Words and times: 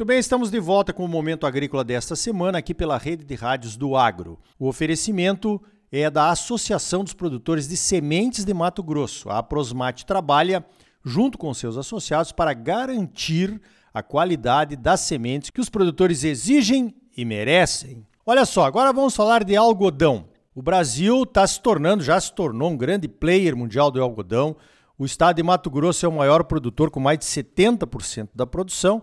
Muito 0.00 0.08
bem, 0.08 0.18
estamos 0.18 0.50
de 0.50 0.58
volta 0.58 0.94
com 0.94 1.04
o 1.04 1.08
Momento 1.08 1.46
Agrícola 1.46 1.84
desta 1.84 2.16
semana 2.16 2.56
aqui 2.56 2.72
pela 2.72 2.96
Rede 2.96 3.22
de 3.22 3.34
Rádios 3.34 3.76
do 3.76 3.94
Agro. 3.94 4.38
O 4.58 4.66
oferecimento 4.66 5.60
é 5.92 6.08
da 6.08 6.30
Associação 6.30 7.04
dos 7.04 7.12
Produtores 7.12 7.68
de 7.68 7.76
Sementes 7.76 8.42
de 8.42 8.54
Mato 8.54 8.82
Grosso. 8.82 9.28
A 9.28 9.42
Prosmate 9.42 10.06
trabalha 10.06 10.64
junto 11.04 11.36
com 11.36 11.52
seus 11.52 11.76
associados 11.76 12.32
para 12.32 12.54
garantir 12.54 13.60
a 13.92 14.02
qualidade 14.02 14.74
das 14.74 15.00
sementes 15.00 15.50
que 15.50 15.60
os 15.60 15.68
produtores 15.68 16.24
exigem 16.24 16.94
e 17.14 17.22
merecem. 17.26 18.06
Olha 18.24 18.46
só, 18.46 18.64
agora 18.64 18.94
vamos 18.94 19.14
falar 19.14 19.44
de 19.44 19.54
algodão. 19.54 20.30
O 20.54 20.62
Brasil 20.62 21.24
está 21.24 21.46
se 21.46 21.60
tornando, 21.60 22.02
já 22.02 22.18
se 22.18 22.32
tornou 22.32 22.70
um 22.70 22.76
grande 22.78 23.06
player 23.06 23.54
mundial 23.54 23.90
do 23.90 24.02
algodão. 24.02 24.56
O 24.98 25.04
estado 25.04 25.36
de 25.36 25.42
Mato 25.42 25.68
Grosso 25.68 26.06
é 26.06 26.08
o 26.08 26.12
maior 26.12 26.44
produtor, 26.44 26.90
com 26.90 27.00
mais 27.00 27.18
de 27.18 27.26
70% 27.26 28.30
da 28.34 28.46
produção. 28.46 29.02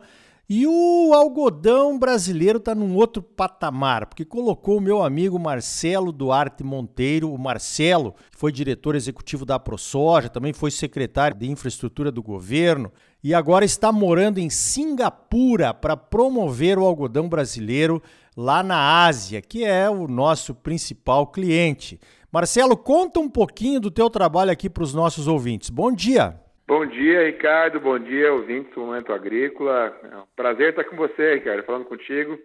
E 0.50 0.66
o 0.66 1.12
algodão 1.14 2.00
brasileiro 2.00 2.58
está 2.58 2.74
num 2.74 2.96
outro 2.96 3.22
patamar, 3.22 4.06
porque 4.06 4.24
colocou 4.24 4.78
o 4.78 4.82
meu 4.82 5.04
amigo 5.04 5.38
Marcelo 5.38 6.10
Duarte 6.10 6.64
Monteiro, 6.64 7.34
o 7.34 7.38
Marcelo, 7.38 8.16
que 8.32 8.38
foi 8.38 8.50
diretor 8.50 8.96
executivo 8.96 9.44
da 9.44 9.60
ProSoja, 9.60 10.30
também 10.30 10.54
foi 10.54 10.72
secretário 10.72 11.36
de 11.36 11.52
infraestrutura 11.52 12.10
do 12.14 12.24
governo, 12.24 12.94
e 13.22 13.34
agora 13.34 13.66
está 13.66 13.92
morando 13.92 14.38
em 14.38 14.50
Singapura 14.50 15.74
para 15.74 15.98
promover 15.98 16.80
o 16.80 16.86
algodão 16.86 17.28
brasileiro 17.28 18.02
lá 18.38 18.64
na 18.64 19.06
Ásia, 19.06 19.42
que 19.42 19.66
é 19.66 19.90
o 19.90 20.08
nosso 20.08 20.56
principal 20.56 21.28
cliente. 21.28 22.00
Marcelo, 22.32 22.78
conta 22.78 23.20
um 23.20 23.28
pouquinho 23.28 23.82
do 23.82 23.92
teu 23.92 24.10
trabalho 24.10 24.52
aqui 24.52 24.70
para 24.70 24.84
os 24.84 24.94
nossos 24.94 25.28
ouvintes. 25.28 25.70
Bom 25.70 25.92
dia. 25.92 26.40
Bom 26.68 26.86
dia, 26.86 27.24
Ricardo. 27.24 27.80
Bom 27.80 27.98
dia, 27.98 28.34
ouvintes 28.34 28.74
do 28.74 28.82
Momento 28.82 29.14
Agrícola. 29.14 29.98
É 30.04 30.18
um 30.18 30.26
prazer 30.36 30.72
estar 30.72 30.84
com 30.84 30.98
você, 30.98 31.36
Ricardo, 31.36 31.64
falando 31.64 31.86
contigo. 31.86 32.38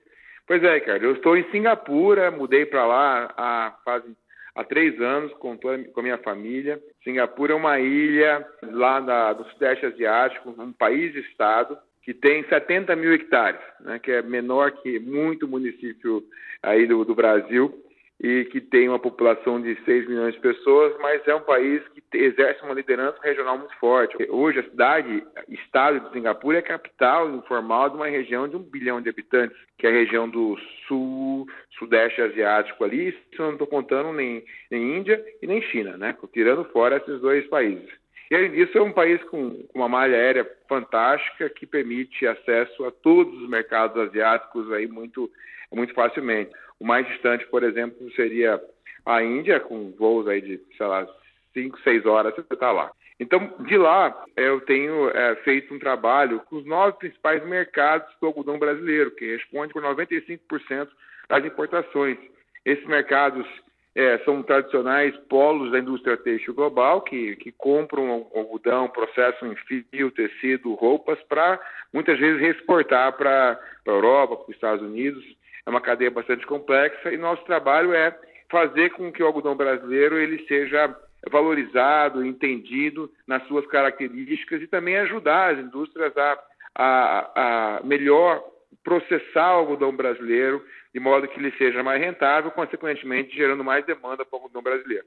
Pois 0.47 0.63
é, 0.63 0.75
Ricardo, 0.75 1.07
eu 1.07 1.15
estou 1.15 1.37
em 1.37 1.43
Singapura, 1.51 2.31
mudei 2.31 2.65
para 2.65 2.87
lá 2.87 3.35
há 3.37 3.77
quase 3.83 4.07
há 4.55 4.63
três 4.63 5.01
anos 5.01 5.33
com, 5.35 5.57
toda, 5.57 5.83
com 5.89 5.99
a 5.99 6.03
minha 6.05 6.19
família. 6.19 6.81
Singapura 7.03 7.53
é 7.53 7.57
uma 7.57 7.81
ilha 7.81 8.47
lá 8.63 9.01
da, 9.01 9.33
do 9.33 9.45
Sudeste 9.51 9.87
Asiático, 9.87 10.55
um 10.57 10.73
país-estado 10.73 11.77
que 12.05 12.15
tem 12.15 12.45
70 12.45 12.95
mil 12.95 13.13
hectares, 13.13 13.61
né, 13.81 13.99
que 13.99 14.13
é 14.13 14.23
menor 14.23 14.71
que 14.71 15.01
muito 15.01 15.49
município 15.49 16.23
aí 16.63 16.87
do, 16.87 17.05
do 17.05 17.15
Brasil 17.17 17.75
e 18.23 18.45
que 18.45 18.61
tem 18.61 18.89
uma 18.89 19.01
população 19.01 19.61
de 19.61 19.75
6 19.85 20.09
milhões 20.09 20.35
de 20.35 20.41
pessoas, 20.41 20.95
mas 21.01 21.27
é 21.27 21.35
um 21.35 21.41
país 21.41 21.83
que 21.89 22.03
exerce 22.17 22.63
uma 22.63 22.75
liderança 22.75 23.19
regional 23.21 23.59
muito 23.59 23.77
forte. 23.79 24.17
Hoje, 24.31 24.61
a 24.61 24.63
cidade, 24.63 25.25
estado 25.49 25.99
de 25.99 26.13
Singapura, 26.13 26.59
é 26.59 26.63
capital 26.63 27.29
informal 27.35 27.91
de 27.91 27.97
uma 27.97 28.07
região 28.07 28.47
de 28.47 28.55
um 28.55 28.63
bilhão 28.63 29.01
de 29.01 29.09
habitantes, 29.09 29.57
que 29.77 29.89
é 29.89 29.91
a 29.91 29.93
região 29.93 30.29
do 30.29 30.57
sul, 30.87 31.49
sudeste 31.77 32.23
asiático 32.23 32.85
ali, 32.85 33.09
isso 33.09 33.19
eu 33.39 33.47
não 33.47 33.53
estou 33.55 33.67
contando 33.67 34.13
nem, 34.13 34.45
nem 34.71 34.99
Índia 34.99 35.23
e 35.43 35.47
nem 35.49 35.61
China, 35.63 35.97
né? 35.97 36.17
tirando 36.33 36.65
fora 36.67 36.99
esses 36.99 37.21
dois 37.21 37.45
países. 37.49 37.91
E 38.31 38.37
além 38.37 38.53
disso, 38.53 38.79
é 38.79 38.83
um 38.83 38.93
país 38.93 39.23
com 39.25 39.67
uma 39.75 39.89
malha 39.89 40.17
aérea 40.17 40.49
fantástica 40.69 41.51
que 41.51 41.67
permite 41.67 42.27
acesso 42.27 42.85
a 42.85 42.91
todos 42.93 43.43
os 43.43 43.49
mercados 43.49 43.97
asiáticos 43.97 44.73
aí 44.73 44.87
muito, 44.87 45.29
muito 45.73 45.93
facilmente. 45.93 46.53
O 46.83 46.85
mais 46.85 47.07
distante, 47.07 47.47
por 47.47 47.63
exemplo, 47.63 48.11
seria 48.17 48.61
a 49.07 49.23
Índia, 49.23 49.61
com 49.61 49.93
voos 49.93 50.27
aí 50.27 50.41
de, 50.41 50.61
sei 50.77 50.87
lá, 50.87 51.07
5, 51.55 51.79
6 51.81 52.05
horas, 52.07 52.35
você 52.35 52.41
está 52.53 52.73
lá. 52.73 52.91
Então, 53.21 53.55
de 53.61 53.77
lá, 53.77 54.25
eu 54.37 54.61
tenho 54.63 55.09
é, 55.11 55.37
feito 55.45 55.73
um 55.73 55.79
trabalho 55.79 56.41
com 56.41 56.57
os 56.57 56.67
nove 56.67 56.99
principais 56.99 57.47
mercados 57.47 58.13
do 58.21 58.27
algodão 58.27 58.59
brasileiro, 58.59 59.13
que 59.13 59.31
responde 59.31 59.73
por 59.73 59.81
95% 59.81 60.89
das 61.29 61.45
importações. 61.45 62.19
Esses 62.65 62.85
mercados 62.89 63.47
é, 63.95 64.19
são 64.25 64.43
tradicionais 64.43 65.17
polos 65.29 65.71
da 65.71 65.79
indústria 65.79 66.17
têxtil 66.17 66.53
global, 66.53 67.03
que, 67.03 67.37
que 67.37 67.53
compram 67.53 68.29
algodão, 68.35 68.89
processam 68.89 69.53
em 69.53 69.85
fio, 69.93 70.11
tecido, 70.11 70.75
roupas, 70.75 71.23
para 71.29 71.61
muitas 71.93 72.19
vezes 72.19 72.43
exportar 72.57 73.13
para 73.13 73.53
a 73.87 73.89
Europa, 73.89 74.35
para 74.35 74.51
os 74.51 74.55
Estados 74.57 74.85
Unidos 74.85 75.25
é 75.67 75.71
uma 75.71 75.81
cadeia 75.81 76.11
bastante 76.11 76.47
complexa 76.47 77.13
e 77.13 77.17
nosso 77.17 77.45
trabalho 77.45 77.93
é 77.95 78.17
fazer 78.51 78.91
com 78.91 79.11
que 79.13 79.23
o 79.23 79.27
algodão 79.27 79.57
brasileiro 79.57 80.19
ele 80.19 80.45
seja 80.47 80.95
valorizado, 81.31 82.25
entendido 82.25 83.11
nas 83.27 83.47
suas 83.47 83.67
características 83.67 84.61
e 84.61 84.67
também 84.67 84.97
ajudar 84.99 85.55
as 85.55 85.59
indústrias 85.59 86.13
a, 86.17 86.39
a, 86.75 87.77
a 87.79 87.83
melhor 87.85 88.43
processar 88.83 89.55
o 89.55 89.61
algodão 89.61 89.95
brasileiro 89.95 90.63
de 90.93 91.01
modo 91.01 91.27
que 91.27 91.39
ele 91.39 91.53
seja 91.57 91.83
mais 91.83 92.01
rentável, 92.01 92.51
consequentemente 92.51 93.35
gerando 93.35 93.65
mais 93.65 93.85
demanda 93.87 94.25
para 94.25 94.37
o 94.37 94.43
algodão 94.43 94.63
brasileiro. 94.63 95.05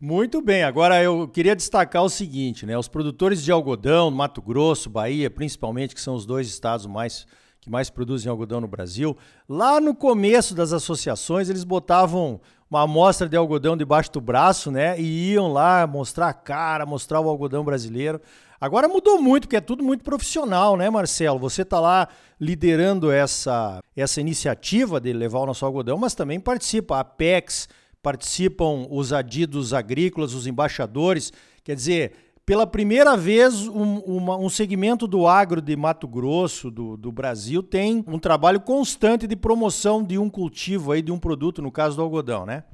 Muito 0.00 0.40
bem, 0.40 0.62
agora 0.62 1.02
eu 1.02 1.28
queria 1.28 1.56
destacar 1.56 2.04
o 2.04 2.08
seguinte, 2.08 2.64
né? 2.64 2.78
Os 2.78 2.88
produtores 2.88 3.42
de 3.42 3.50
algodão, 3.50 4.10
Mato 4.10 4.40
Grosso, 4.40 4.88
Bahia, 4.88 5.28
principalmente, 5.28 5.94
que 5.94 6.00
são 6.00 6.14
os 6.14 6.24
dois 6.24 6.46
estados 6.46 6.86
mais 6.86 7.26
que 7.68 7.70
mais 7.70 7.90
produzem 7.90 8.30
algodão 8.30 8.62
no 8.62 8.66
Brasil, 8.66 9.14
lá 9.46 9.78
no 9.78 9.94
começo 9.94 10.54
das 10.54 10.72
associações 10.72 11.50
eles 11.50 11.64
botavam 11.64 12.40
uma 12.70 12.82
amostra 12.82 13.28
de 13.28 13.36
algodão 13.36 13.76
debaixo 13.76 14.10
do 14.10 14.20
braço, 14.20 14.70
né? 14.70 14.98
E 14.98 15.32
iam 15.32 15.52
lá 15.52 15.86
mostrar 15.86 16.28
a 16.28 16.34
cara, 16.34 16.86
mostrar 16.86 17.20
o 17.20 17.28
algodão 17.28 17.64
brasileiro. 17.64 18.20
Agora 18.60 18.88
mudou 18.88 19.20
muito, 19.20 19.44
porque 19.44 19.56
é 19.56 19.60
tudo 19.60 19.84
muito 19.84 20.02
profissional, 20.02 20.76
né, 20.76 20.90
Marcelo? 20.90 21.38
Você 21.38 21.62
está 21.62 21.78
lá 21.78 22.08
liderando 22.40 23.10
essa, 23.10 23.80
essa 23.94 24.20
iniciativa 24.20 25.00
de 25.00 25.12
levar 25.12 25.40
o 25.40 25.46
nosso 25.46 25.64
algodão, 25.64 25.96
mas 25.96 26.14
também 26.14 26.40
participa 26.40 26.96
a 26.96 27.00
Apex, 27.00 27.68
participam 28.02 28.86
os 28.90 29.12
adidos 29.12 29.72
agrícolas, 29.72 30.34
os 30.34 30.46
embaixadores. 30.46 31.32
Quer 31.62 31.74
dizer, 31.76 32.27
pela 32.48 32.66
primeira 32.66 33.14
vez, 33.14 33.68
um, 33.68 33.98
uma, 34.06 34.38
um 34.38 34.48
segmento 34.48 35.06
do 35.06 35.26
agro 35.26 35.60
de 35.60 35.76
Mato 35.76 36.08
Grosso, 36.08 36.70
do, 36.70 36.96
do, 36.96 37.12
Brasil, 37.12 37.62
tem 37.62 38.02
um 38.08 38.18
trabalho 38.18 38.58
constante 38.58 39.26
de 39.26 39.36
promoção 39.36 40.02
de 40.02 40.16
um 40.16 40.30
cultivo, 40.30 40.92
aí, 40.92 41.02
de 41.02 41.12
um 41.12 41.20
produto, 41.20 41.60
no 41.60 41.70
caso 41.70 41.94
do 41.98 42.02
algodão, 42.02 42.46
né? 42.46 42.64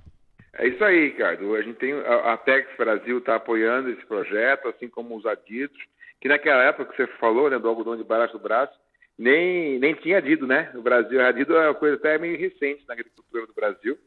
É 0.53 0.69
isso 0.69 0.84
aí, 0.84 1.07
Ricardo. 1.07 1.57
A 1.57 1.63
gente 1.63 1.75
tem 1.75 1.93
a, 1.93 2.37
Tex 2.37 2.69
Brasil 2.79 3.19
está 3.19 3.34
apoiando 3.34 3.91
esse 3.91 4.07
projeto, 4.07 4.69
assim 4.69 4.87
como 4.87 5.17
os 5.17 5.27
adidos, 5.27 5.77
que 6.21 6.29
naquela 6.29 6.63
época 6.63 6.93
que 6.93 6.97
você 6.97 7.09
falou, 7.19 7.51
né, 7.51 7.59
do 7.59 7.69
algodão 7.69 7.97
de 7.97 8.05
barato 8.05 8.39
do 8.39 8.43
braço, 8.45 8.79
nem, 9.19 9.81
nem 9.81 9.93
tinha 9.95 10.19
adido, 10.19 10.47
né? 10.47 10.71
O 10.77 10.83
Brasil, 10.83 11.21
adido 11.21 11.57
é 11.57 11.67
uma 11.67 11.75
coisa 11.75 11.97
até 11.97 12.17
meio 12.17 12.39
recente 12.39 12.84
na 12.87 12.95
agricultura 12.95 13.45
do 13.45 13.53
Brasil 13.53 13.99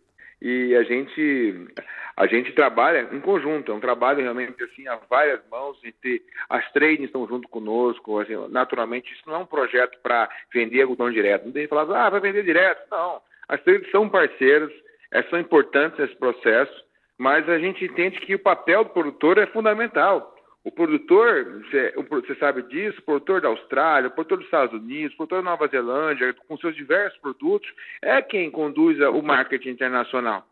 e 0.41 0.75
a 0.75 0.83
gente 0.83 1.67
a 2.15 2.25
gente 2.25 2.51
trabalha 2.51 3.07
em 3.11 3.19
conjunto, 3.19 3.71
é 3.71 3.75
um 3.75 3.79
trabalho 3.79 4.21
realmente 4.21 4.63
assim 4.63 4.87
a 4.87 4.95
várias 5.07 5.39
mãos 5.51 5.77
e 5.83 5.91
ter, 5.91 6.23
as 6.49 6.69
trades 6.71 7.05
estão 7.05 7.27
junto 7.27 7.47
conosco, 7.47 8.19
assim, 8.19 8.33
naturalmente 8.49 9.13
isso 9.13 9.21
não 9.27 9.35
é 9.35 9.37
um 9.37 9.45
projeto 9.45 9.99
para 10.01 10.27
vender 10.51 10.81
algodão 10.81 11.11
direto, 11.11 11.45
não 11.45 11.51
tem 11.51 11.67
falar, 11.67 12.07
ah, 12.07 12.09
vai 12.09 12.19
vender 12.19 12.43
direto, 12.43 12.81
não, 12.89 13.21
as 13.47 13.61
trades 13.61 13.89
são 13.91 14.09
parceiros, 14.09 14.73
é, 15.11 15.21
são 15.23 15.39
importantes 15.39 15.99
nesse 15.99 16.15
processo, 16.15 16.73
mas 17.19 17.47
a 17.47 17.59
gente 17.59 17.85
entende 17.85 18.19
que 18.19 18.33
o 18.33 18.39
papel 18.39 18.83
do 18.83 18.89
produtor 18.89 19.37
é 19.37 19.45
fundamental, 19.45 20.35
o 20.63 20.72
produtor, 20.72 21.62
você 22.09 22.35
sabe 22.35 22.62
disso, 22.63 23.01
produtor 23.03 23.40
da 23.41 23.47
Austrália, 23.47 24.09
produtor 24.09 24.38
dos 24.38 24.47
Estados 24.47 24.78
Unidos, 24.78 25.16
produtor 25.16 25.41
da 25.41 25.50
Nova 25.50 25.68
Zelândia, 25.68 26.35
com 26.47 26.57
seus 26.57 26.75
diversos 26.75 27.18
produtos, 27.19 27.72
é 28.01 28.22
quem 28.22 28.51
conduz 28.51 29.00
o 29.00 29.22
marketing 29.22 29.69
internacional. 29.69 30.45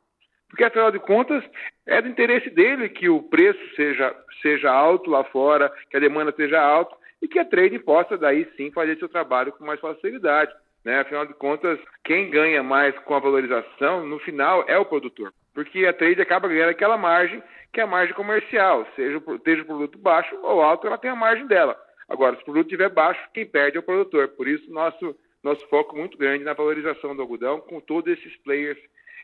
Porque, 0.49 0.63
afinal 0.63 0.91
de 0.91 0.99
contas, 0.99 1.43
é 1.85 2.01
do 2.01 2.07
interesse 2.07 2.49
dele 2.49 2.87
que 2.87 3.09
o 3.09 3.23
preço 3.23 3.59
seja, 3.75 4.15
seja 4.41 4.71
alto 4.71 5.09
lá 5.09 5.23
fora, 5.25 5.71
que 5.89 5.97
a 5.97 5.99
demanda 5.99 6.31
seja 6.31 6.61
alta 6.61 6.95
e 7.21 7.27
que 7.27 7.39
a 7.39 7.45
trade 7.45 7.77
possa, 7.79 8.17
daí 8.17 8.47
sim, 8.55 8.71
fazer 8.71 8.97
seu 8.97 9.09
trabalho 9.09 9.51
com 9.51 9.65
mais 9.65 9.79
facilidade. 9.79 10.53
Né? 10.85 10.99
Afinal 10.99 11.25
de 11.25 11.33
contas, 11.33 11.79
quem 12.03 12.29
ganha 12.29 12.61
mais 12.61 12.97
com 12.99 13.15
a 13.15 13.19
valorização, 13.19 14.05
no 14.05 14.19
final, 14.19 14.63
é 14.67 14.77
o 14.77 14.85
produtor. 14.85 15.33
Porque 15.53 15.85
a 15.85 15.93
trade 15.93 16.21
acaba 16.21 16.47
ganhando 16.47 16.69
aquela 16.69 16.97
margem 16.97 17.41
que 17.75 17.81
é 17.81 17.83
a 17.83 17.87
margem 17.87 18.15
comercial, 18.15 18.87
seja, 18.95 19.21
seja 19.43 19.61
o 19.63 19.65
produto 19.65 19.97
baixo 19.97 20.33
ou 20.41 20.61
alto, 20.61 20.87
ela 20.87 20.97
tem 20.97 21.11
a 21.11 21.15
margem 21.15 21.45
dela. 21.45 21.77
Agora, 22.07 22.33
se 22.37 22.41
o 22.43 22.45
produto 22.45 22.67
estiver 22.67 22.87
baixo, 22.89 23.19
quem 23.33 23.45
perde 23.45 23.75
é 23.75 23.81
o 23.81 23.83
produtor. 23.83 24.29
Por 24.29 24.47
isso, 24.47 24.71
nosso, 24.71 25.13
nosso 25.43 25.67
foco 25.67 25.93
muito 25.93 26.17
grande 26.17 26.45
na 26.45 26.53
valorização 26.53 27.13
do 27.13 27.21
algodão 27.21 27.59
com 27.59 27.81
todos 27.81 28.17
esses 28.17 28.33
players, 28.37 28.77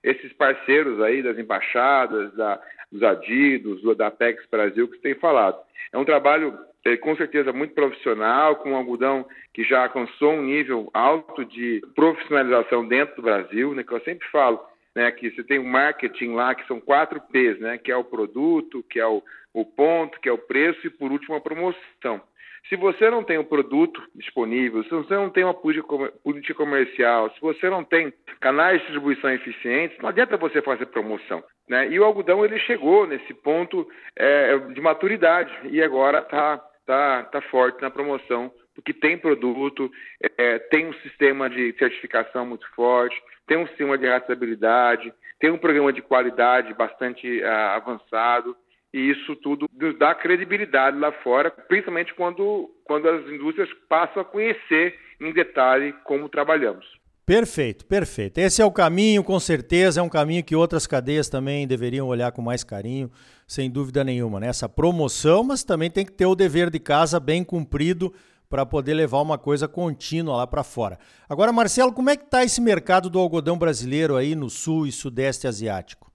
esses 0.04 0.34
parceiros 0.34 1.02
aí 1.02 1.24
das 1.24 1.40
embaixadas, 1.40 2.34
da, 2.34 2.62
dos 2.92 3.02
adidos, 3.02 3.82
da 3.96 4.08
Apex 4.08 4.46
Brasil 4.52 4.86
que 4.90 4.98
você 4.98 5.02
tem 5.02 5.16
falado. 5.16 5.58
É 5.94 5.98
um 5.98 6.04
trabalho 6.04 6.54
é, 6.84 6.98
com 6.98 7.16
certeza 7.16 7.54
muito 7.54 7.74
profissional, 7.74 8.58
com 8.58 8.72
um 8.72 8.76
algodão 8.76 9.26
que 9.54 9.64
já 9.64 9.84
alcançou 9.84 10.34
um 10.34 10.44
nível 10.44 10.90
alto 10.94 11.46
de 11.46 11.82
profissionalização 11.96 12.86
dentro 12.86 13.16
do 13.16 13.22
Brasil, 13.22 13.74
né, 13.74 13.82
que 13.82 13.94
eu 13.94 14.02
sempre 14.02 14.28
falo, 14.28 14.60
né, 14.96 15.12
que 15.12 15.32
você 15.32 15.44
tem 15.44 15.60
o 15.60 15.64
marketing 15.64 16.34
lá, 16.34 16.54
que 16.56 16.68
são 16.68 16.80
quatro 16.80 17.22
P's, 17.32 17.60
né, 17.60 17.78
que 17.78 17.92
é 17.92 17.96
o 17.96 18.04
produto, 18.04 18.84
que 18.90 19.00
é 19.00 19.06
o, 19.06 19.24
o 19.54 19.66
ponto, 19.66 20.20
que 20.20 20.30
é 20.30 20.32
o 20.32 20.38
preço 20.38 20.86
e, 20.86 20.90
por 20.90 21.12
último, 21.12 21.36
a 21.36 21.42
promoção. 21.42 22.22
Se 22.70 22.76
você 22.76 23.10
não 23.10 23.24
tem 23.24 23.38
o 23.38 23.42
um 23.42 23.46
produto 23.46 24.02
disponível, 24.16 24.84
se 24.84 24.90
você 24.90 25.16
não 25.16 25.30
tem 25.30 25.44
uma 25.44 25.54
política 25.54 26.54
comercial, 26.54 27.32
se 27.32 27.42
você 27.42 27.70
não 27.70 27.84
tem 27.84 28.14
canais 28.40 28.80
de 28.80 28.84
distribuição 28.84 29.32
eficientes, 29.32 29.98
não 30.00 30.10
adianta 30.10 30.38
você 30.38 30.62
fazer 30.62 30.86
promoção. 30.86 31.44
Né? 31.68 31.90
E 31.90 32.00
o 32.00 32.04
algodão 32.04 32.46
ele 32.46 32.60
chegou 32.60 33.08
nesse 33.08 33.34
ponto 33.34 33.88
é, 34.16 34.58
de 34.58 34.80
maturidade 34.80 35.52
e 35.70 35.82
agora 35.82 36.20
está 36.20 36.58
tá, 36.86 37.24
tá 37.24 37.42
forte 37.42 37.82
na 37.82 37.90
promoção, 37.90 38.52
porque 38.76 38.94
tem 38.94 39.18
produto, 39.18 39.92
é, 40.38 40.60
tem 40.60 40.88
um 40.88 40.94
sistema 40.96 41.50
de 41.50 41.74
certificação 41.78 42.46
muito 42.46 42.68
forte, 42.76 43.22
tem 43.48 43.58
um 43.58 43.68
sistema 43.68 43.98
de 43.98 44.08
rastreabilidade, 44.08 45.14
tem 45.40 45.52
um 45.52 45.58
programa 45.58 45.92
de 45.92 46.02
qualidade 46.02 46.74
bastante 46.74 47.42
uh, 47.42 47.48
avançado 47.76 48.56
e 48.94 49.12
isso 49.12 49.36
tudo 49.38 49.70
nos 49.80 49.98
dá 49.98 50.14
credibilidade 50.14 50.98
lá 50.98 51.12
fora, 51.24 51.50
principalmente 51.50 52.14
quando, 52.14 52.70
quando 52.84 53.08
as 53.08 53.26
indústrias 53.28 53.70
passam 53.88 54.22
a 54.22 54.26
conhecer 54.26 54.96
em 55.20 55.32
detalhe 55.32 55.94
como 56.04 56.28
trabalhamos. 56.28 56.86
Perfeito, 57.26 57.86
perfeito. 57.86 58.40
Esse 58.40 58.62
é 58.62 58.66
o 58.66 58.72
caminho, 58.72 59.24
com 59.24 59.40
certeza, 59.40 60.02
é 60.02 60.04
um 60.04 60.10
caminho 60.10 60.44
que 60.44 60.56
outras 60.56 60.86
cadeias 60.86 61.30
também 61.30 61.66
deveriam 61.66 62.08
olhar 62.08 62.32
com 62.32 62.42
mais 62.42 62.64
carinho, 62.64 63.10
sem 63.48 63.72
dúvida 63.72 64.04
nenhuma. 64.04 64.40
Né? 64.40 64.48
Essa 64.48 64.68
promoção, 64.68 65.44
mas 65.44 65.64
também 65.64 65.90
tem 65.90 66.06
que 66.06 66.12
ter 66.12 66.26
o 66.26 66.36
dever 66.36 66.70
de 66.70 66.80
casa 66.80 67.20
bem 67.20 67.44
cumprido 67.44 68.14
para 68.52 68.66
poder 68.66 68.94
levar 68.94 69.22
uma 69.22 69.38
coisa 69.38 69.66
contínua 69.66 70.36
lá 70.36 70.46
para 70.46 70.62
fora. 70.62 71.00
Agora, 71.30 71.54
Marcelo, 71.54 71.94
como 71.94 72.10
é 72.10 72.18
que 72.18 72.26
está 72.26 72.44
esse 72.44 72.62
mercado 72.62 73.10
do 73.10 73.18
algodão 73.18 73.58
brasileiro 73.58 74.18
aí 74.18 74.36
no 74.36 74.50
sul 74.50 74.86
e 74.86 74.92
sudeste 74.92 75.48
asiático? 75.48 76.12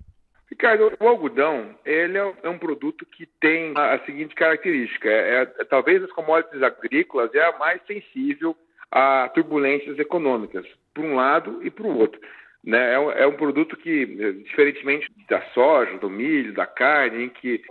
Ricardo, 0.51 0.93
o 1.01 1.09
algodão 1.09 1.75
ele 1.85 2.19
é, 2.19 2.35
é 2.43 2.49
um 2.49 2.59
produto 2.59 3.07
que 3.07 3.27
tem 3.41 3.73
a, 3.75 3.99
seguinte 4.05 4.35
característica: 4.35 5.09
é, 5.09 5.43
é, 5.43 5.65
talvez 5.65 6.05
as 6.05 6.13
commodities 6.13 6.63
agrícolas 6.63 7.35
é 7.35 7.43
a 7.43 7.59
mais 7.59 7.81
sensível 7.87 8.55
a 8.93 9.29
turbulências 9.35 9.99
econômicas, 9.99 10.65
por 10.95 11.05
um 11.05 11.17
lado 11.17 11.61
e 11.63 11.71
para 11.71 11.87
o 11.87 11.99
outro. 11.99 12.21
Né? 12.63 12.95
É, 12.95 12.99
um, 12.99 13.11
é, 13.13 13.27
um, 13.27 13.37
produto 13.37 13.77
que, 13.77 14.07
diferentemente 14.45 15.09
da 15.29 15.41
soja, 15.53 15.99
do 15.99 16.11
milho, 16.11 16.53
da 16.53 16.67
carne, 16.67 17.25
em 17.25 17.29
que 17.29 17.63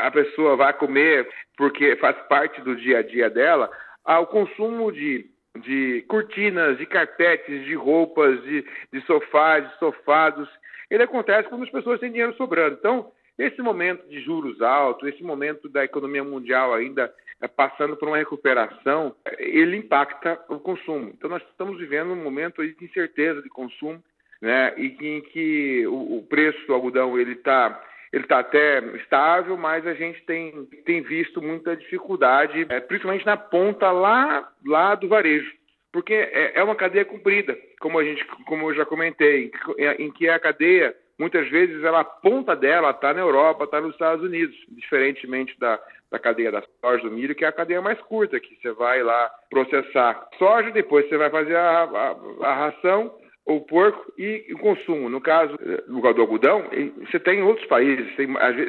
a 0.00 0.10
pessoa 0.10 0.56
vai 0.56 0.72
comer 0.72 1.28
porque 1.56 1.96
faz 1.96 2.16
parte 2.28 2.60
do 2.62 2.76
dia 2.76 2.98
a 2.98 3.02
dia 3.02 3.28
dela, 3.28 3.70
o 4.16 4.26
consumo 4.26 4.90
de, 4.90 5.26
de 5.60 6.04
cortinas, 6.08 6.78
de 6.78 6.86
carpetes, 6.86 7.64
de 7.64 7.74
roupas, 7.74 8.42
de, 8.42 8.64
de 8.92 9.00
sofás, 9.02 9.68
de 9.68 9.78
sofados 9.78 10.48
ele 10.90 11.02
acontece 11.02 11.48
quando 11.48 11.64
as 11.64 11.70
pessoas 11.70 12.00
têm 12.00 12.10
dinheiro 12.10 12.34
sobrando. 12.34 12.76
Então, 12.78 13.12
esse 13.38 13.60
momento 13.60 14.08
de 14.08 14.20
juros 14.20 14.60
altos, 14.60 15.08
esse 15.08 15.22
momento 15.22 15.68
da 15.68 15.84
economia 15.84 16.24
mundial 16.24 16.74
ainda 16.74 17.12
é, 17.40 17.46
passando 17.46 17.96
por 17.96 18.08
uma 18.08 18.16
recuperação, 18.16 19.14
ele 19.38 19.76
impacta 19.76 20.40
o 20.48 20.58
consumo. 20.58 21.10
Então, 21.14 21.30
nós 21.30 21.42
estamos 21.50 21.78
vivendo 21.78 22.12
um 22.12 22.22
momento 22.22 22.66
de 22.66 22.84
incerteza 22.84 23.42
de 23.42 23.48
consumo, 23.48 24.02
né, 24.40 24.72
e 24.76 24.96
em 25.00 25.20
que 25.20 25.84
o, 25.88 26.24
preço 26.28 26.64
do 26.66 26.72
algodão 26.72 27.18
ele 27.18 27.32
está 27.32 27.82
ele 28.12 28.24
está 28.24 28.38
até 28.38 28.80
estável, 28.96 29.56
mas 29.56 29.86
a 29.86 29.94
gente 29.94 30.22
tem, 30.24 30.64
tem 30.84 31.02
visto 31.02 31.42
muita 31.42 31.76
dificuldade, 31.76 32.66
é, 32.68 32.80
principalmente 32.80 33.26
na 33.26 33.36
ponta 33.36 33.90
lá, 33.90 34.50
lá 34.66 34.94
do 34.94 35.08
varejo. 35.08 35.50
Porque 35.92 36.14
é, 36.14 36.58
é 36.58 36.62
uma 36.62 36.74
cadeia 36.76 37.04
comprida, 37.04 37.56
como 37.80 37.98
a 37.98 38.04
gente, 38.04 38.24
como 38.46 38.70
eu 38.70 38.74
já 38.74 38.84
comentei, 38.84 39.50
em 39.98 40.10
que 40.10 40.28
a 40.28 40.38
cadeia 40.38 40.94
muitas 41.18 41.48
vezes 41.50 41.82
ela, 41.82 42.00
a 42.00 42.04
ponta 42.04 42.54
dela 42.54 42.90
está 42.90 43.12
na 43.12 43.20
Europa, 43.20 43.64
está 43.64 43.80
nos 43.80 43.92
Estados 43.92 44.24
Unidos, 44.24 44.56
diferentemente 44.68 45.58
da, 45.58 45.78
da 46.10 46.18
cadeia 46.18 46.52
da 46.52 46.62
soja 46.80 47.02
do 47.02 47.10
milho, 47.10 47.34
que 47.34 47.44
é 47.44 47.48
a 47.48 47.52
cadeia 47.52 47.82
mais 47.82 48.00
curta, 48.02 48.38
que 48.38 48.56
você 48.60 48.70
vai 48.72 49.02
lá 49.02 49.30
processar 49.50 50.28
soja, 50.38 50.70
depois 50.70 51.08
você 51.08 51.16
vai 51.16 51.28
fazer 51.28 51.56
a, 51.56 51.82
a, 51.82 52.16
a 52.46 52.54
ração, 52.54 53.12
o 53.48 53.62
porco 53.62 54.12
e 54.18 54.46
o 54.52 54.58
consumo. 54.58 55.08
No 55.08 55.20
caso 55.20 55.56
do 55.86 56.20
algodão, 56.20 56.64
você 57.00 57.18
tem 57.18 57.42
outros 57.42 57.66
países, 57.66 58.14
tem 58.14 58.26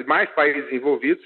mais 0.07 0.29
países 0.31 0.71
envolvidos, 0.71 1.25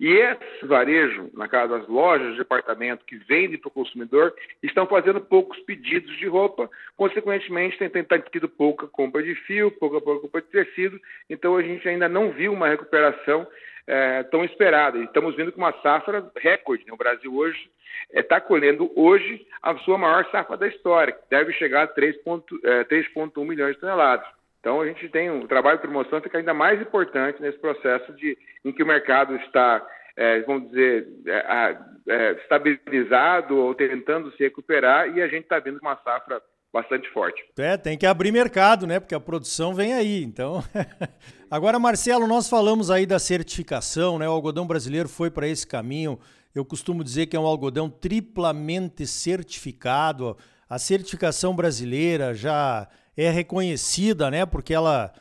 e 0.00 0.08
esse 0.08 0.66
varejo, 0.66 1.30
na 1.34 1.46
casa 1.46 1.78
das 1.78 1.88
lojas 1.88 2.32
de 2.32 2.38
departamento 2.38 3.04
que 3.04 3.16
vendem 3.16 3.58
para 3.58 3.68
o 3.68 3.70
consumidor, 3.70 4.34
estão 4.62 4.86
fazendo 4.86 5.20
poucos 5.20 5.58
pedidos 5.60 6.16
de 6.16 6.26
roupa, 6.26 6.68
consequentemente 6.96 7.78
tem, 7.78 7.88
tem, 7.88 8.02
tem 8.02 8.20
tido 8.32 8.48
pouca 8.48 8.86
compra 8.88 9.22
de 9.22 9.34
fio, 9.34 9.70
pouca, 9.70 10.00
pouca 10.00 10.22
compra 10.22 10.40
de 10.40 10.48
tecido, 10.48 10.98
então 11.28 11.56
a 11.56 11.62
gente 11.62 11.86
ainda 11.88 12.08
não 12.08 12.30
viu 12.32 12.52
uma 12.52 12.68
recuperação 12.68 13.46
é, 13.86 14.22
tão 14.24 14.44
esperada. 14.44 14.98
Estamos 14.98 15.34
vendo 15.36 15.52
com 15.52 15.58
uma 15.58 15.72
safra 15.82 16.30
recorde. 16.36 16.84
Né? 16.86 16.92
O 16.92 16.96
Brasil 16.96 17.34
hoje 17.34 17.70
está 18.12 18.36
é, 18.36 18.40
colhendo 18.40 18.90
hoje 18.96 19.46
a 19.62 19.74
sua 19.78 19.98
maior 19.98 20.28
safra 20.30 20.56
da 20.56 20.68
história, 20.68 21.12
que 21.12 21.30
deve 21.30 21.52
chegar 21.52 21.82
a 21.82 21.88
3,1 21.88 22.42
é, 22.64 23.44
milhões 23.44 23.74
de 23.74 23.80
toneladas. 23.80 24.26
Então 24.60 24.80
a 24.80 24.86
gente 24.86 25.08
tem 25.10 25.30
um 25.30 25.46
trabalho 25.46 25.76
de 25.76 25.82
promoção 25.82 26.22
fica 26.22 26.38
ainda 26.38 26.54
mais 26.54 26.80
importante 26.80 27.40
nesse 27.42 27.58
processo 27.58 28.10
de 28.14 28.36
em 28.64 28.72
que 28.72 28.82
o 28.82 28.86
mercado 28.86 29.36
está, 29.36 29.86
é, 30.16 30.40
vamos 30.40 30.70
dizer, 30.70 31.06
é, 31.26 31.76
é, 32.08 32.32
estabilizado 32.32 33.58
ou 33.58 33.74
tentando 33.74 34.32
se 34.32 34.42
recuperar 34.42 35.14
e 35.14 35.20
a 35.20 35.28
gente 35.28 35.42
está 35.42 35.58
vendo 35.58 35.80
uma 35.82 35.96
safra 35.96 36.40
bastante 36.74 37.08
forte. 37.12 37.40
É, 37.56 37.76
tem 37.76 37.96
que 37.96 38.04
abrir 38.04 38.32
mercado, 38.32 38.84
né? 38.84 38.98
Porque 38.98 39.14
a 39.14 39.20
produção 39.20 39.72
vem 39.72 39.94
aí. 39.94 40.24
Então, 40.24 40.62
agora, 41.48 41.78
Marcelo, 41.78 42.26
nós 42.26 42.48
falamos 42.48 42.90
aí 42.90 43.06
da 43.06 43.20
certificação, 43.20 44.18
né? 44.18 44.28
O 44.28 44.32
algodão 44.32 44.66
brasileiro 44.66 45.08
foi 45.08 45.30
para 45.30 45.46
esse 45.46 45.64
caminho. 45.64 46.18
Eu 46.52 46.64
costumo 46.64 47.04
dizer 47.04 47.26
que 47.26 47.36
é 47.36 47.40
um 47.40 47.46
algodão 47.46 47.88
triplamente 47.88 49.06
certificado. 49.06 50.36
A 50.68 50.76
certificação 50.76 51.54
brasileira 51.54 52.34
já 52.34 52.88
é 53.16 53.30
reconhecida, 53.30 54.28
né? 54.28 54.44
Porque 54.44 54.74
ela 54.74 55.12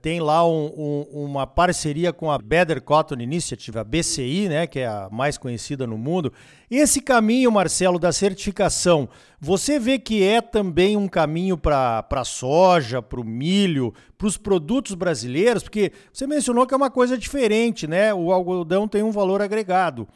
tem 0.00 0.18
lá 0.18 0.44
um, 0.44 0.66
um, 0.76 1.24
uma 1.24 1.46
parceria 1.46 2.12
com 2.12 2.32
a 2.32 2.38
Better 2.38 2.82
Cotton 2.82 3.20
Initiative, 3.20 3.78
a 3.78 3.84
BCI, 3.84 4.48
né? 4.48 4.66
Que 4.66 4.80
é 4.80 4.88
a 4.88 5.08
mais 5.10 5.38
conhecida 5.38 5.86
no 5.86 5.96
mundo. 5.96 6.32
Esse 6.68 7.00
caminho, 7.00 7.52
Marcelo, 7.52 7.96
da 7.96 8.10
certificação, 8.10 9.08
você 9.40 9.78
vê 9.78 9.96
que 9.96 10.24
é 10.24 10.40
também 10.40 10.96
um 10.96 11.06
caminho 11.06 11.56
para 11.56 12.04
a 12.10 12.24
soja, 12.24 13.00
para 13.00 13.20
o 13.20 13.24
milho, 13.24 13.94
para 14.16 14.26
os 14.26 14.36
produtos 14.36 14.96
brasileiros? 14.96 15.62
Porque 15.62 15.92
você 16.12 16.26
mencionou 16.26 16.66
que 16.66 16.74
é 16.74 16.76
uma 16.76 16.90
coisa 16.90 17.16
diferente, 17.16 17.86
né? 17.86 18.12
O 18.12 18.32
algodão 18.32 18.88
tem 18.88 19.04
um 19.04 19.12
valor 19.12 19.40
agregado. 19.40 20.08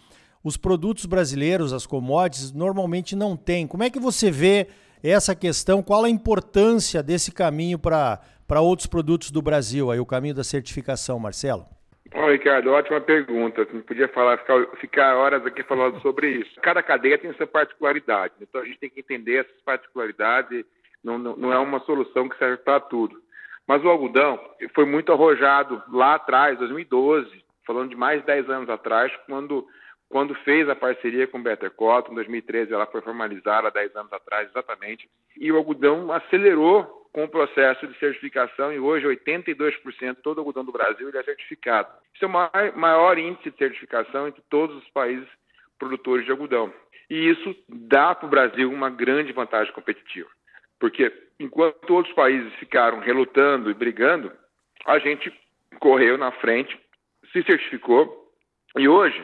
Os 0.43 0.57
produtos 0.57 1.07
brasileiros, 1.07 1.73
as 1.73 1.87
commodities, 1.87 2.51
normalmente 2.51 3.15
não 3.15 3.37
têm. 3.37 3.69
Como 3.69 3.85
é 3.85 3.91
que 3.91 4.01
você 4.01 4.29
vê 4.29 4.67
essa 5.03 5.35
questão, 5.35 5.83
qual 5.83 6.05
a 6.05 6.11
importância 6.11 7.03
desse 7.03 7.33
caminho 7.33 7.79
para 7.79 8.21
outros 8.61 8.87
produtos 8.87 9.31
do 9.31 9.41
Brasil, 9.41 9.91
aí 9.91 9.99
o 9.99 10.07
caminho 10.07 10.35
da 10.35 10.45
certificação, 10.45 11.19
Marcelo? 11.19 11.65
Bom, 12.13 12.31
Ricardo, 12.31 12.71
ótima 12.71 13.01
pergunta. 13.01 13.67
Não 13.73 13.81
podia 13.81 14.09
falar, 14.09 14.39
ficar, 14.39 14.67
ficar, 14.79 15.17
horas 15.17 15.47
aqui 15.47 15.63
falando 15.63 16.01
sobre 16.03 16.29
isso. 16.29 16.61
Cada 16.61 16.83
cadeia 16.83 17.19
tem 17.19 17.33
sua 17.35 17.47
particularidade, 17.47 18.35
então 18.41 18.61
a 18.61 18.65
gente 18.65 18.79
tem 18.79 18.91
que 18.91 19.01
entender 19.01 19.37
essas 19.47 19.61
particularidades. 19.65 20.65
Não, 21.03 21.19
não, 21.19 21.37
não 21.37 21.53
é 21.53 21.59
uma 21.59 21.81
solução 21.81 22.29
que 22.29 22.37
serve 22.37 22.59
para 22.59 22.81
tudo. 22.81 23.21
Mas 23.67 23.83
o 23.83 23.89
algodão 23.89 24.39
foi 24.75 24.85
muito 24.85 25.13
arrojado 25.13 25.83
lá 25.91 26.15
atrás, 26.17 26.59
2012, 26.59 27.43
falando 27.67 27.91
de 27.91 27.97
mais 27.97 28.21
de 28.21 28.27
10 28.27 28.51
anos 28.51 28.69
atrás, 28.69 29.13
quando 29.27 29.67
quando 30.13 30.35
fez 30.45 30.69
a 30.69 30.77
parceria 30.77 31.27
com 31.27 31.43
Better 31.43 31.71
Cotton, 31.71 32.13
em 32.13 32.17
2013 32.17 32.75
ela 32.75 32.85
foi 32.85 33.01
formalizada, 33.01 33.69
há 33.69 33.71
10 33.71 33.97
anos 33.97 34.13
atrás 34.13 34.47
exatamente, 34.51 35.09
e 35.39 35.51
o 35.51 35.57
algodão 35.57 36.13
acelerou 36.13 37.02
com 37.13 37.25
o 37.25 37.29
processo 37.29 37.87
de 37.87 37.99
certificação 37.99 38.73
e 38.73 38.79
hoje 38.79 39.07
82% 39.07 40.17
todo 40.23 40.39
algodão 40.39 40.65
do 40.65 40.73
Brasil 40.73 41.09
ele 41.09 41.19
é 41.19 41.23
certificado. 41.23 41.89
Isso 42.15 42.25
é 42.25 42.29
o 42.29 42.31
maior, 42.31 42.77
maior 42.77 43.19
índice 43.19 43.51
de 43.51 43.59
certificação 43.59 44.29
entre 44.29 44.43
todos 44.49 44.77
os 44.77 44.89
países 44.91 45.29
produtores 45.79 46.25
de 46.25 46.31
algodão. 46.31 46.73
E 47.11 47.29
isso 47.29 47.55
dá 47.69 48.15
para 48.15 48.27
o 48.27 48.31
Brasil 48.31 48.71
uma 48.71 48.89
grande 48.89 49.33
vantagem 49.33 49.73
competitiva, 49.75 50.29
porque 50.81 51.13
enquanto 51.39 51.91
outros 51.91 52.15
países 52.15 52.53
ficaram 52.55 53.01
relutando 53.01 53.71
e 53.71 53.75
brigando, 53.75 54.33
a 54.87 54.99
gente 54.99 55.33
correu 55.79 56.17
na 56.17 56.33
frente, 56.33 56.79
se 57.33 57.43
certificou 57.43 58.31
e 58.79 58.89
hoje 58.89 59.23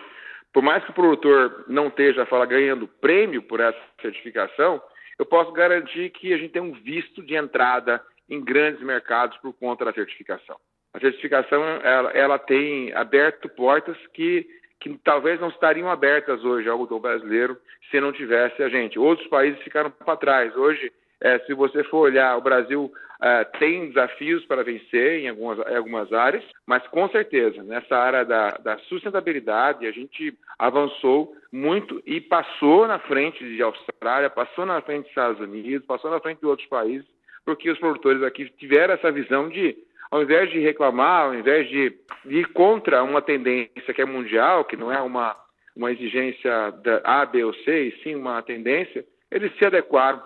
por 0.52 0.62
mais 0.62 0.83
que 0.85 0.90
o 0.90 0.95
produtor 0.95 1.64
não 1.68 1.88
esteja 1.88 2.26
fala, 2.26 2.47
ganhando 2.47 2.88
prêmio 2.88 3.42
por 3.42 3.61
essa 3.61 3.78
certificação, 4.00 4.83
eu 5.19 5.27
posso 5.27 5.53
garantir 5.53 6.11
que 6.11 6.33
a 6.33 6.39
gente 6.39 6.53
tem 6.53 6.63
um 6.63 6.73
visto 6.73 7.23
de 7.23 7.35
entrada 7.35 8.03
em 8.29 8.43
grandes 8.43 8.83
mercados 8.83 9.37
por 9.39 9.53
conta 9.53 9.85
da 9.85 9.93
certificação. 9.93 10.57
A 10.95 11.01
certificação 11.01 11.63
ela, 11.83 12.11
ela 12.13 12.39
tem 12.39 12.93
aberto 12.95 13.49
portas 13.49 13.97
que, 14.15 14.47
que 14.81 14.97
talvez 15.05 15.41
não 15.41 15.49
estariam 15.49 15.91
abertas 15.91 16.45
hoje 16.45 16.69
ao 16.69 16.75
algodão 16.75 17.01
brasileiro 17.01 17.59
se 17.91 18.01
não 18.01 18.13
tivesse 18.13 18.63
a 18.63 18.69
gente. 18.69 18.99
Outros 18.99 19.27
países 19.29 19.61
ficaram 19.63 19.91
para 19.91 20.17
trás. 20.17 20.55
Hoje 20.57 20.93
É, 21.21 21.39
se 21.41 21.55
você 21.55 21.83
for 21.85 21.99
olhar, 21.99 22.37
o 22.37 22.41
Brasil 22.41 22.93
é, 23.21 23.45
tem 23.45 23.89
desafios 23.89 24.45
para 24.47 24.63
vencer 24.63 25.21
em 25.21 25.29
algumas, 25.29 25.59
em 25.59 25.77
algumas 25.77 26.13
áreas, 26.13 26.45
mas 26.67 26.87
com 26.89 27.09
certeza, 27.09 27.63
nessa 27.63 27.97
área 27.97 28.25
da, 28.25 28.51
da 28.51 28.79
sustentabilidade, 28.79 29.87
a 29.87 29.91
gente 29.91 30.33
avançou 30.59 31.35
muito 31.53 32.01
e 32.07 32.21
passou 32.21 32.87
na 32.87 32.99
frente 33.01 33.45
de 33.45 33.63
Austrália, 33.63 34.31
passou 34.31 34.65
na 34.65 34.81
frente 34.81 35.03
dos 35.03 35.11
Estados 35.11 35.41
Unidos, 35.41 35.87
passou 35.87 36.11
na 36.11 36.21
frente 36.21 36.39
de 36.41 36.47
outros 36.47 36.69
países, 36.69 37.07
porque 37.45 37.71
os 37.71 37.79
produtores 37.79 38.23
aqui 38.23 38.49
tiveram 38.59 38.95
essa 38.95 39.11
visão 39.11 39.49
de 39.49 39.77
ao 40.11 40.23
invés 40.23 40.51
de 40.51 40.59
reclamar, 40.59 41.27
ao 41.27 41.35
invés 41.35 41.69
de 41.69 41.95
ir 42.27 42.47
contra 42.53 43.03
uma 43.03 43.21
tendência 43.21 43.93
que 43.95 44.01
é 44.01 44.07
mundial, 44.07 44.65
que 44.65 44.77
não 44.77 44.93
é 44.93 45.01
uma, 45.01 45.37
uma 45.77 45.93
exigência 45.93 46.71
da 46.83 47.01
A, 47.05 47.27
B 47.27 47.45
ou 47.45 47.53
C, 47.53 47.89
e 47.89 48.03
sim 48.03 48.15
uma 48.15 48.41
tendência, 48.43 49.05
eles 49.31 49.55
se 49.59 49.65
adequaram. 49.65 50.23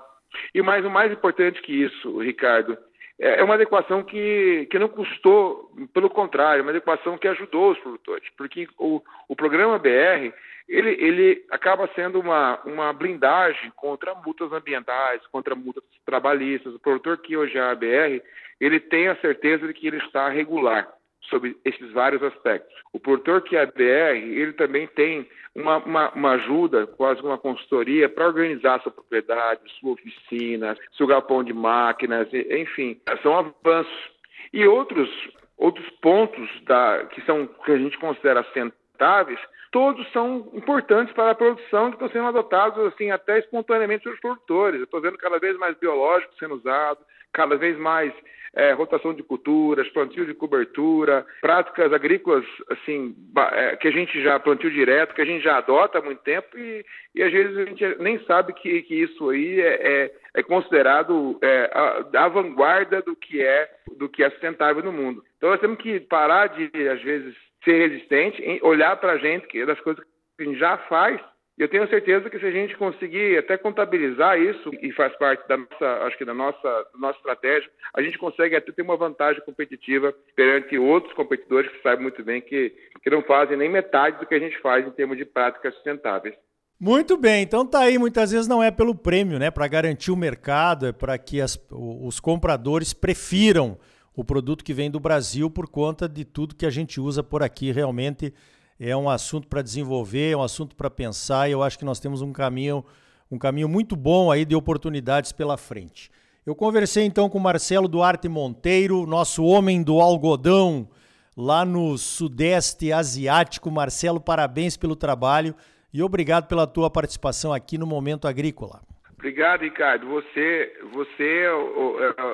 E 0.54 0.62
mais, 0.62 0.84
o 0.84 0.90
mais 0.90 1.12
importante 1.12 1.60
que 1.62 1.72
isso, 1.72 2.18
Ricardo, 2.20 2.76
é, 3.18 3.40
é 3.40 3.44
uma 3.44 3.54
adequação 3.54 4.02
que, 4.02 4.66
que 4.70 4.78
não 4.78 4.88
custou, 4.88 5.70
pelo 5.92 6.10
contrário, 6.10 6.62
uma 6.62 6.70
adequação 6.70 7.18
que 7.18 7.28
ajudou 7.28 7.72
os 7.72 7.78
produtores, 7.78 8.28
porque 8.36 8.68
o, 8.78 9.02
o 9.28 9.36
programa 9.36 9.78
BR 9.78 10.32
ele, 10.68 10.90
ele 10.90 11.44
acaba 11.50 11.88
sendo 11.94 12.20
uma, 12.20 12.60
uma 12.64 12.92
blindagem 12.92 13.70
contra 13.76 14.14
multas 14.14 14.52
ambientais, 14.52 15.26
contra 15.26 15.54
multas 15.54 15.82
trabalhistas. 16.04 16.74
O 16.74 16.78
produtor 16.78 17.18
que 17.18 17.36
hoje 17.36 17.58
é 17.58 17.60
a 17.60 17.74
BR, 17.74 18.22
ele 18.60 18.80
tem 18.80 19.08
a 19.08 19.16
certeza 19.16 19.66
de 19.66 19.74
que 19.74 19.86
ele 19.86 19.98
está 19.98 20.28
regular 20.28 20.88
sobre 21.28 21.56
esses 21.64 21.92
vários 21.92 22.22
aspectos. 22.22 22.74
O 22.92 23.00
produtor 23.00 23.42
que 23.42 23.56
é 23.56 23.66
BR, 23.66 24.16
ele 24.16 24.52
também 24.52 24.86
tem 24.88 25.28
uma, 25.54 25.78
uma, 25.78 26.10
uma 26.10 26.30
ajuda, 26.32 26.86
quase 26.86 27.20
uma 27.20 27.38
consultoria, 27.38 28.08
para 28.08 28.26
organizar 28.26 28.80
sua 28.82 28.92
propriedade, 28.92 29.60
sua 29.80 29.92
oficina, 29.92 30.76
seu 30.96 31.06
galpão 31.06 31.44
de 31.44 31.52
máquinas, 31.52 32.28
enfim, 32.32 33.00
são 33.22 33.38
avanços. 33.38 34.10
E 34.52 34.66
outros, 34.66 35.08
outros 35.56 35.88
pontos 36.00 36.48
da, 36.64 37.06
que, 37.06 37.20
são, 37.22 37.46
que 37.46 37.72
a 37.72 37.78
gente 37.78 37.98
considera 37.98 38.42
sustentáveis, 38.44 39.38
todos 39.70 40.06
são 40.12 40.50
importantes 40.52 41.14
para 41.14 41.30
a 41.30 41.34
produção 41.34 41.90
que 41.90 41.96
estão 41.96 42.10
sendo 42.10 42.28
adotados 42.28 42.78
assim 42.86 43.10
até 43.10 43.38
espontaneamente 43.38 44.04
pelos 44.04 44.20
produtores. 44.20 44.78
Eu 44.78 44.84
estou 44.84 45.00
vendo 45.00 45.16
cada 45.18 45.38
vez 45.38 45.56
mais 45.56 45.76
biológico 45.78 46.34
sendo 46.38 46.54
usado, 46.56 47.00
cada 47.32 47.56
vez 47.56 47.76
mais 47.78 48.12
é, 48.54 48.72
rotação 48.72 49.14
de 49.14 49.22
culturas, 49.22 49.88
plantio 49.88 50.26
de 50.26 50.34
cobertura, 50.34 51.26
práticas 51.40 51.92
agrícolas 51.92 52.44
assim 52.70 53.14
é, 53.52 53.76
que 53.76 53.88
a 53.88 53.90
gente 53.90 54.22
já 54.22 54.38
plantio 54.38 54.70
direto, 54.70 55.14
que 55.14 55.22
a 55.22 55.24
gente 55.24 55.42
já 55.42 55.56
adota 55.56 55.98
há 55.98 56.02
muito 56.02 56.22
tempo 56.22 56.58
e, 56.58 56.84
e 57.14 57.22
às 57.22 57.32
vezes 57.32 57.56
a 57.56 57.64
gente 57.64 58.02
nem 58.02 58.22
sabe 58.24 58.52
que, 58.52 58.82
que 58.82 58.94
isso 58.94 59.30
aí 59.30 59.60
é, 59.60 59.74
é, 59.82 60.14
é 60.34 60.42
considerado 60.42 61.38
é, 61.40 61.70
a, 61.72 62.24
a, 62.24 62.28
vanguarda 62.28 63.00
do 63.00 63.16
que 63.16 63.42
é 63.42 63.70
do 63.96 64.08
que 64.08 64.22
é 64.22 64.30
sustentável 64.30 64.82
no 64.82 64.92
mundo. 64.92 65.24
Então 65.36 65.50
nós 65.50 65.60
temos 65.60 65.78
que 65.78 66.00
parar 66.00 66.48
de 66.48 66.70
às 66.88 67.00
vezes 67.00 67.34
ser 67.64 67.88
resistente, 67.88 68.60
olhar 68.62 68.96
para 68.96 69.12
a 69.12 69.18
gente 69.18 69.46
que 69.46 69.64
das 69.64 69.80
coisas 69.80 70.04
que 70.36 70.42
a 70.42 70.44
gente 70.44 70.58
já 70.58 70.76
faz 70.76 71.20
eu 71.58 71.68
tenho 71.68 71.88
certeza 71.88 72.30
que 72.30 72.38
se 72.38 72.46
a 72.46 72.50
gente 72.50 72.76
conseguir 72.76 73.38
até 73.38 73.58
contabilizar 73.58 74.40
isso, 74.40 74.70
e 74.80 74.90
faz 74.92 75.14
parte 75.16 75.46
da 75.46 75.56
nossa, 75.56 76.04
acho 76.06 76.18
que 76.18 76.24
da 76.24 76.34
nossa, 76.34 76.86
nossa 76.98 77.18
estratégia, 77.18 77.70
a 77.94 78.02
gente 78.02 78.18
consegue 78.18 78.56
até 78.56 78.72
ter 78.72 78.82
uma 78.82 78.96
vantagem 78.96 79.42
competitiva 79.44 80.14
perante 80.34 80.78
outros 80.78 81.12
competidores 81.14 81.70
que 81.70 81.82
sabem 81.82 82.02
muito 82.02 82.24
bem 82.24 82.40
que, 82.40 82.72
que 83.02 83.10
não 83.10 83.22
fazem 83.22 83.56
nem 83.56 83.68
metade 83.68 84.18
do 84.18 84.26
que 84.26 84.34
a 84.34 84.38
gente 84.38 84.58
faz 84.60 84.86
em 84.86 84.90
termos 84.90 85.16
de 85.16 85.24
práticas 85.24 85.74
sustentáveis. 85.74 86.34
Muito 86.80 87.16
bem, 87.16 87.42
então 87.42 87.64
tá 87.64 87.80
aí, 87.80 87.96
muitas 87.96 88.32
vezes 88.32 88.48
não 88.48 88.60
é 88.60 88.70
pelo 88.70 88.94
prêmio, 88.94 89.38
né? 89.38 89.52
Para 89.52 89.68
garantir 89.68 90.10
o 90.10 90.16
mercado, 90.16 90.86
é 90.86 90.92
para 90.92 91.16
que 91.16 91.40
as, 91.40 91.56
os 91.70 92.18
compradores 92.18 92.92
prefiram 92.92 93.78
o 94.16 94.24
produto 94.24 94.64
que 94.64 94.74
vem 94.74 94.90
do 94.90 94.98
Brasil 94.98 95.48
por 95.48 95.68
conta 95.68 96.08
de 96.08 96.24
tudo 96.24 96.56
que 96.56 96.66
a 96.66 96.70
gente 96.70 97.00
usa 97.00 97.22
por 97.22 97.42
aqui 97.42 97.70
realmente 97.70 98.34
é 98.84 98.96
um 98.96 99.08
assunto 99.08 99.46
para 99.46 99.62
desenvolver, 99.62 100.32
é 100.32 100.36
um 100.36 100.42
assunto 100.42 100.74
para 100.74 100.90
pensar 100.90 101.48
e 101.48 101.52
eu 101.52 101.62
acho 101.62 101.78
que 101.78 101.84
nós 101.84 102.00
temos 102.00 102.20
um 102.20 102.32
caminho, 102.32 102.84
um 103.30 103.38
caminho 103.38 103.68
muito 103.68 103.94
bom 103.94 104.28
aí 104.28 104.44
de 104.44 104.56
oportunidades 104.56 105.30
pela 105.30 105.56
frente. 105.56 106.10
Eu 106.44 106.56
conversei 106.56 107.04
então 107.04 107.30
com 107.30 107.38
Marcelo 107.38 107.86
Duarte 107.86 108.28
Monteiro, 108.28 109.06
nosso 109.06 109.44
homem 109.44 109.84
do 109.84 110.00
algodão 110.00 110.88
lá 111.36 111.64
no 111.64 111.96
Sudeste 111.96 112.92
Asiático. 112.92 113.70
Marcelo, 113.70 114.20
parabéns 114.20 114.76
pelo 114.76 114.96
trabalho 114.96 115.54
e 115.94 116.02
obrigado 116.02 116.48
pela 116.48 116.66
tua 116.66 116.90
participação 116.90 117.52
aqui 117.52 117.78
no 117.78 117.86
Momento 117.86 118.26
Agrícola. 118.26 118.80
Obrigado, 119.12 119.60
Ricardo. 119.60 120.08
Você, 120.08 120.76
você 120.92 121.46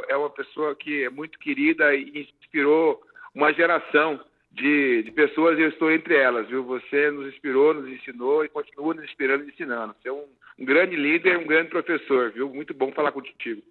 é, 0.09 0.13
é 0.15 0.17
uma 0.17 0.31
pessoa 0.31 0.75
que 0.75 1.05
é 1.05 1.11
muito 1.11 1.39
querida 1.39 1.95
e 1.95 2.27
inspirou 2.43 3.03
uma 3.35 3.53
geração 3.53 4.19
de, 4.59 5.03
de, 5.05 5.13
pessoas 5.13 5.59
eu 5.59 5.69
estou 5.69 5.91
entre 5.91 6.17
elas, 6.17 6.49
viu? 6.49 6.65
Você 6.65 7.11
nos 7.11 7.29
inspirou, 7.29 7.73
nos 7.73 7.89
ensinou 7.89 8.45
e 8.45 8.49
continua 8.49 8.95
nos 8.95 9.05
inspirando 9.05 9.45
e 9.45 9.49
ensinando. 9.49 9.95
Você 10.03 10.09
é 10.09 10.13
um, 10.13 10.25
um 10.59 10.65
grande 10.65 10.97
líder, 10.97 11.39
um 11.39 11.47
grande 11.47 11.71
professor, 11.71 12.31
viu? 12.33 12.49
Muito 12.53 12.75
bom 12.75 12.93
falar 12.93 13.13
contigo. 13.13 13.63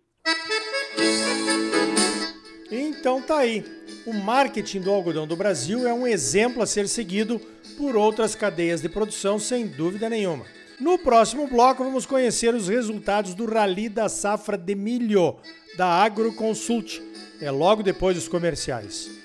Então 2.72 3.22
tá 3.22 3.40
aí. 3.40 3.64
O 4.06 4.14
marketing 4.14 4.82
do 4.82 4.92
algodão 4.92 5.28
do 5.28 5.36
Brasil 5.36 5.88
é 5.88 5.94
um 5.94 6.08
exemplo 6.08 6.62
a 6.62 6.66
ser 6.66 6.88
seguido 6.88 7.40
por 7.78 7.96
outras 7.96 8.36
cadeias 8.36 8.82
de 8.82 8.90
produção, 8.90 9.38
sem 9.38 9.68
dúvida 9.68 10.10
nenhuma. 10.10 10.46
No 10.80 10.98
próximo 10.98 11.48
bloco, 11.48 11.84
vamos 11.84 12.06
conhecer 12.06 12.54
os 12.54 12.68
resultados 12.68 13.34
do 13.34 13.46
Rally 13.46 13.90
da 13.90 14.08
Safra 14.08 14.58
de 14.58 14.76
Milho, 14.76 15.38
da 15.76 15.88
Agroconsult. 15.88 17.02
É 17.42 17.52
logo 17.52 17.84
depois 17.84 18.16
dos 18.16 18.28
comerciais. 18.28 19.17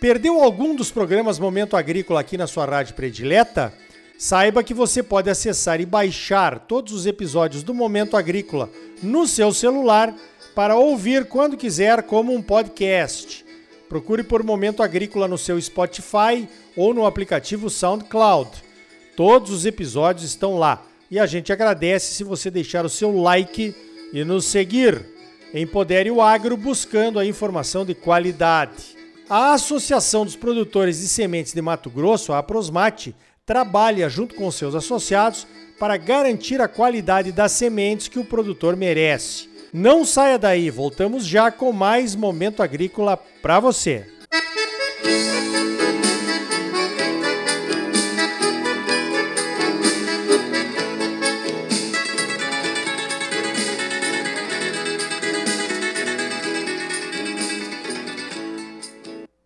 Perdeu 0.00 0.42
algum 0.42 0.74
dos 0.74 0.90
programas 0.90 1.38
Momento 1.38 1.76
Agrícola 1.76 2.20
aqui 2.20 2.38
na 2.38 2.46
sua 2.46 2.64
rádio 2.64 2.94
predileta? 2.94 3.70
Saiba 4.16 4.64
que 4.64 4.72
você 4.72 5.02
pode 5.02 5.28
acessar 5.28 5.78
e 5.78 5.84
baixar 5.84 6.58
todos 6.60 6.94
os 6.94 7.04
episódios 7.04 7.62
do 7.62 7.74
Momento 7.74 8.16
Agrícola 8.16 8.70
no 9.02 9.26
seu 9.26 9.52
celular 9.52 10.14
para 10.54 10.74
ouvir 10.74 11.26
quando 11.26 11.54
quiser 11.54 12.02
como 12.04 12.32
um 12.32 12.40
podcast. 12.40 13.44
Procure 13.90 14.22
por 14.22 14.42
Momento 14.42 14.82
Agrícola 14.82 15.28
no 15.28 15.36
seu 15.36 15.60
Spotify 15.60 16.48
ou 16.74 16.94
no 16.94 17.04
aplicativo 17.04 17.68
SoundCloud. 17.68 18.50
Todos 19.14 19.50
os 19.50 19.66
episódios 19.66 20.24
estão 20.24 20.58
lá 20.58 20.82
e 21.10 21.18
a 21.18 21.26
gente 21.26 21.52
agradece 21.52 22.14
se 22.14 22.24
você 22.24 22.50
deixar 22.50 22.86
o 22.86 22.90
seu 22.90 23.14
like 23.20 23.74
e 24.14 24.24
nos 24.24 24.46
seguir. 24.46 25.04
Empodere 25.52 26.10
o 26.10 26.22
Agro 26.22 26.56
buscando 26.56 27.18
a 27.18 27.26
informação 27.26 27.84
de 27.84 27.94
qualidade. 27.94 28.99
A 29.30 29.52
Associação 29.52 30.24
dos 30.24 30.34
Produtores 30.34 30.98
de 30.98 31.06
Sementes 31.06 31.52
de 31.52 31.62
Mato 31.62 31.88
Grosso, 31.88 32.32
a 32.32 32.42
Prosmate, 32.42 33.14
trabalha 33.46 34.08
junto 34.08 34.34
com 34.34 34.50
seus 34.50 34.74
associados 34.74 35.46
para 35.78 35.96
garantir 35.96 36.60
a 36.60 36.66
qualidade 36.66 37.30
das 37.30 37.52
sementes 37.52 38.08
que 38.08 38.18
o 38.18 38.24
produtor 38.24 38.74
merece. 38.74 39.48
Não 39.72 40.04
saia 40.04 40.36
daí, 40.36 40.68
voltamos 40.68 41.24
já 41.24 41.48
com 41.52 41.70
mais 41.70 42.16
momento 42.16 42.60
agrícola 42.60 43.16
para 43.40 43.60
você. 43.60 44.04
Música 45.04 45.79